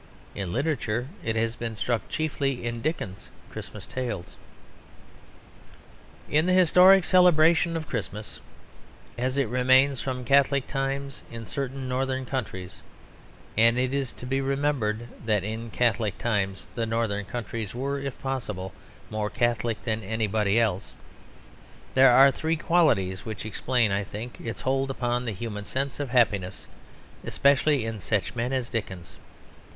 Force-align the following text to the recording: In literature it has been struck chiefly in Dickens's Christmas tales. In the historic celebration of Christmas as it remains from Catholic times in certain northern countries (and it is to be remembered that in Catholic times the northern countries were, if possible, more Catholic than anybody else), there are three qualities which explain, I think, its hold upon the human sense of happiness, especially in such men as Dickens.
In 0.33 0.51
literature 0.51 1.09
it 1.23 1.35
has 1.35 1.55
been 1.55 1.75
struck 1.75 2.09
chiefly 2.09 2.65
in 2.65 2.81
Dickens's 2.81 3.29
Christmas 3.51 3.85
tales. 3.85 4.35
In 6.27 6.47
the 6.47 6.53
historic 6.53 7.03
celebration 7.03 7.77
of 7.77 7.87
Christmas 7.87 8.39
as 9.15 9.37
it 9.37 9.47
remains 9.47 10.01
from 10.01 10.25
Catholic 10.25 10.65
times 10.65 11.21
in 11.29 11.45
certain 11.45 11.87
northern 11.87 12.25
countries 12.25 12.81
(and 13.55 13.77
it 13.77 13.93
is 13.93 14.11
to 14.13 14.25
be 14.25 14.41
remembered 14.41 15.07
that 15.23 15.43
in 15.43 15.69
Catholic 15.69 16.17
times 16.17 16.67
the 16.73 16.87
northern 16.87 17.25
countries 17.25 17.75
were, 17.75 17.99
if 17.99 18.19
possible, 18.23 18.73
more 19.11 19.29
Catholic 19.29 19.83
than 19.85 20.01
anybody 20.01 20.59
else), 20.59 20.93
there 21.93 22.09
are 22.09 22.31
three 22.31 22.57
qualities 22.57 23.23
which 23.23 23.45
explain, 23.45 23.91
I 23.91 24.03
think, 24.03 24.41
its 24.41 24.61
hold 24.61 24.89
upon 24.89 25.25
the 25.25 25.31
human 25.31 25.65
sense 25.65 25.99
of 25.99 26.09
happiness, 26.09 26.65
especially 27.23 27.85
in 27.85 27.99
such 27.99 28.35
men 28.35 28.51
as 28.51 28.67
Dickens. 28.67 29.17